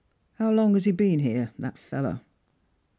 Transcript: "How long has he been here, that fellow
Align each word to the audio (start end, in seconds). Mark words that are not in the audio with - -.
"How 0.39 0.51
long 0.51 0.73
has 0.73 0.85
he 0.85 0.91
been 0.93 1.19
here, 1.19 1.51
that 1.59 1.77
fellow 1.77 2.21